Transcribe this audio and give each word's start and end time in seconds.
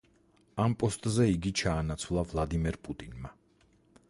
ამ 0.63 0.75
პოსტზე 0.83 1.27
იგი 1.33 1.53
ჩაანაცვლა 1.61 2.27
ვლადიმერ 2.31 2.83
პუტინმა. 2.89 3.37